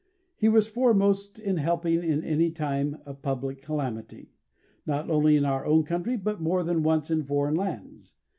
[0.35, 4.31] He was foremost in helping in any time of public calamity,
[4.83, 8.15] not only in our own country but more than once in foreign lands.